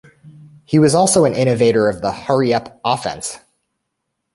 He 0.65 0.79
was 0.79 0.95
also 0.95 1.25
an 1.25 1.35
innovator 1.35 1.87
of 1.87 2.01
the 2.01 2.11
hurry 2.11 2.55
up 2.55 2.79
offense. 2.83 3.37